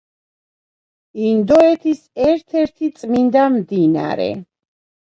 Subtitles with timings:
[1.25, 2.01] ინდოეთის
[2.31, 4.31] ერთ-ერთი წმინდა მდინარე.